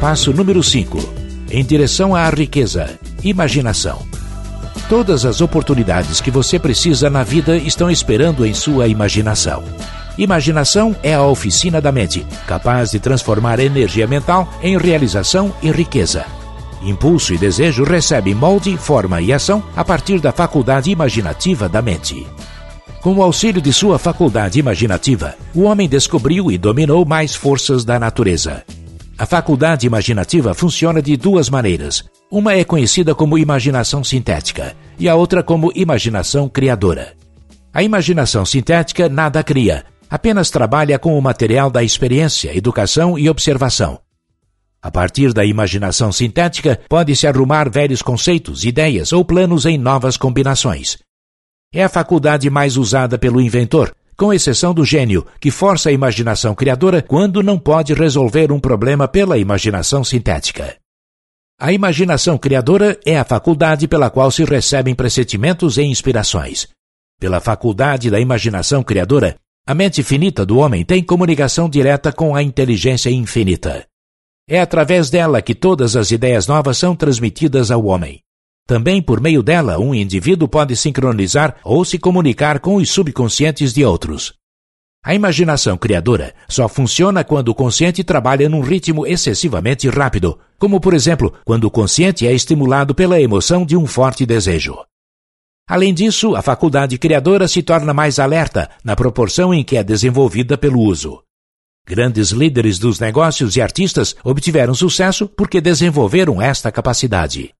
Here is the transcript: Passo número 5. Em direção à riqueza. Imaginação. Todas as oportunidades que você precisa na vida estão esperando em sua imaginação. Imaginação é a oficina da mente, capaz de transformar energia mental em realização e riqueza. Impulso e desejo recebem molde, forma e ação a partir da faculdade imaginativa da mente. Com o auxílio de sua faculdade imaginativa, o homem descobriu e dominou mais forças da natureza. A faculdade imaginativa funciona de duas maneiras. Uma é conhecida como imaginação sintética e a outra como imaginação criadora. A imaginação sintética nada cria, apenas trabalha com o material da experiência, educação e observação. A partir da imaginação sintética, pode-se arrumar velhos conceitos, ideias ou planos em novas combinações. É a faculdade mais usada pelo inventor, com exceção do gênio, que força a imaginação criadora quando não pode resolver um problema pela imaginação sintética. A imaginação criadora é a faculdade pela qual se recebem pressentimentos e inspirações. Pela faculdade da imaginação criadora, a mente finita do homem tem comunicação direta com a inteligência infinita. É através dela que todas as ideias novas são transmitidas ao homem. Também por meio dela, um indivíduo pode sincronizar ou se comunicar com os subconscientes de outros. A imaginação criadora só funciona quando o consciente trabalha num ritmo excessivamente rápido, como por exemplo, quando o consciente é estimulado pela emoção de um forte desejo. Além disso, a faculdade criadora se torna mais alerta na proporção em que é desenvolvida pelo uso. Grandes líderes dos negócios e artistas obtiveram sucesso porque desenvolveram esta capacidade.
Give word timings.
Passo 0.00 0.32
número 0.32 0.62
5. 0.62 0.98
Em 1.50 1.62
direção 1.62 2.16
à 2.16 2.30
riqueza. 2.30 2.98
Imaginação. 3.22 3.98
Todas 4.88 5.26
as 5.26 5.42
oportunidades 5.42 6.22
que 6.22 6.30
você 6.30 6.58
precisa 6.58 7.10
na 7.10 7.22
vida 7.22 7.54
estão 7.58 7.90
esperando 7.90 8.46
em 8.46 8.54
sua 8.54 8.88
imaginação. 8.88 9.62
Imaginação 10.16 10.96
é 11.02 11.12
a 11.12 11.22
oficina 11.22 11.82
da 11.82 11.92
mente, 11.92 12.26
capaz 12.46 12.92
de 12.92 12.98
transformar 12.98 13.60
energia 13.60 14.06
mental 14.06 14.48
em 14.62 14.78
realização 14.78 15.52
e 15.62 15.70
riqueza. 15.70 16.24
Impulso 16.80 17.34
e 17.34 17.38
desejo 17.38 17.84
recebem 17.84 18.34
molde, 18.34 18.74
forma 18.78 19.20
e 19.20 19.34
ação 19.34 19.62
a 19.76 19.84
partir 19.84 20.18
da 20.18 20.32
faculdade 20.32 20.90
imaginativa 20.90 21.68
da 21.68 21.82
mente. 21.82 22.26
Com 23.02 23.16
o 23.16 23.22
auxílio 23.22 23.60
de 23.60 23.70
sua 23.70 23.98
faculdade 23.98 24.58
imaginativa, 24.58 25.34
o 25.54 25.64
homem 25.64 25.86
descobriu 25.86 26.50
e 26.50 26.56
dominou 26.56 27.04
mais 27.04 27.34
forças 27.34 27.84
da 27.84 27.98
natureza. 27.98 28.64
A 29.20 29.26
faculdade 29.26 29.86
imaginativa 29.86 30.54
funciona 30.54 31.02
de 31.02 31.14
duas 31.14 31.50
maneiras. 31.50 32.02
Uma 32.30 32.54
é 32.54 32.64
conhecida 32.64 33.14
como 33.14 33.36
imaginação 33.36 34.02
sintética 34.02 34.74
e 34.98 35.10
a 35.10 35.14
outra 35.14 35.42
como 35.42 35.70
imaginação 35.74 36.48
criadora. 36.48 37.12
A 37.70 37.82
imaginação 37.82 38.46
sintética 38.46 39.10
nada 39.10 39.44
cria, 39.44 39.84
apenas 40.08 40.48
trabalha 40.48 40.98
com 40.98 41.18
o 41.18 41.20
material 41.20 41.70
da 41.70 41.82
experiência, 41.82 42.56
educação 42.56 43.18
e 43.18 43.28
observação. 43.28 44.00
A 44.80 44.90
partir 44.90 45.34
da 45.34 45.44
imaginação 45.44 46.10
sintética, 46.10 46.80
pode-se 46.88 47.26
arrumar 47.26 47.68
velhos 47.68 48.00
conceitos, 48.00 48.64
ideias 48.64 49.12
ou 49.12 49.22
planos 49.22 49.66
em 49.66 49.76
novas 49.76 50.16
combinações. 50.16 50.96
É 51.74 51.84
a 51.84 51.90
faculdade 51.90 52.48
mais 52.48 52.78
usada 52.78 53.18
pelo 53.18 53.38
inventor, 53.38 53.94
com 54.20 54.34
exceção 54.34 54.74
do 54.74 54.84
gênio, 54.84 55.26
que 55.40 55.50
força 55.50 55.88
a 55.88 55.92
imaginação 55.92 56.54
criadora 56.54 57.00
quando 57.00 57.42
não 57.42 57.58
pode 57.58 57.94
resolver 57.94 58.52
um 58.52 58.60
problema 58.60 59.08
pela 59.08 59.38
imaginação 59.38 60.04
sintética. 60.04 60.76
A 61.58 61.72
imaginação 61.72 62.36
criadora 62.36 63.00
é 63.06 63.18
a 63.18 63.24
faculdade 63.24 63.88
pela 63.88 64.10
qual 64.10 64.30
se 64.30 64.44
recebem 64.44 64.94
pressentimentos 64.94 65.78
e 65.78 65.84
inspirações. 65.84 66.68
Pela 67.18 67.40
faculdade 67.40 68.10
da 68.10 68.20
imaginação 68.20 68.82
criadora, 68.82 69.36
a 69.66 69.74
mente 69.74 70.02
finita 70.02 70.44
do 70.44 70.58
homem 70.58 70.84
tem 70.84 71.02
comunicação 71.02 71.66
direta 71.66 72.12
com 72.12 72.36
a 72.36 72.42
inteligência 72.42 73.08
infinita. 73.08 73.86
É 74.46 74.60
através 74.60 75.08
dela 75.08 75.40
que 75.40 75.54
todas 75.54 75.96
as 75.96 76.10
ideias 76.10 76.46
novas 76.46 76.76
são 76.76 76.94
transmitidas 76.94 77.70
ao 77.70 77.86
homem. 77.86 78.20
Também 78.66 79.02
por 79.02 79.20
meio 79.20 79.42
dela, 79.42 79.78
um 79.78 79.94
indivíduo 79.94 80.48
pode 80.48 80.76
sincronizar 80.76 81.56
ou 81.64 81.84
se 81.84 81.98
comunicar 81.98 82.60
com 82.60 82.76
os 82.76 82.90
subconscientes 82.90 83.72
de 83.72 83.84
outros. 83.84 84.34
A 85.02 85.14
imaginação 85.14 85.78
criadora 85.78 86.34
só 86.46 86.68
funciona 86.68 87.24
quando 87.24 87.48
o 87.48 87.54
consciente 87.54 88.04
trabalha 88.04 88.48
num 88.50 88.60
ritmo 88.60 89.06
excessivamente 89.06 89.88
rápido, 89.88 90.38
como 90.58 90.78
por 90.78 90.92
exemplo, 90.92 91.32
quando 91.44 91.64
o 91.64 91.70
consciente 91.70 92.26
é 92.26 92.32
estimulado 92.32 92.94
pela 92.94 93.18
emoção 93.18 93.64
de 93.64 93.76
um 93.76 93.86
forte 93.86 94.26
desejo. 94.26 94.76
Além 95.66 95.94
disso, 95.94 96.36
a 96.36 96.42
faculdade 96.42 96.98
criadora 96.98 97.48
se 97.48 97.62
torna 97.62 97.94
mais 97.94 98.18
alerta 98.18 98.68
na 98.84 98.94
proporção 98.94 99.54
em 99.54 99.64
que 99.64 99.76
é 99.76 99.82
desenvolvida 99.82 100.58
pelo 100.58 100.80
uso. 100.80 101.22
Grandes 101.86 102.30
líderes 102.30 102.78
dos 102.78 103.00
negócios 103.00 103.56
e 103.56 103.62
artistas 103.62 104.14
obtiveram 104.22 104.74
sucesso 104.74 105.26
porque 105.28 105.60
desenvolveram 105.60 106.42
esta 106.42 106.70
capacidade. 106.70 107.54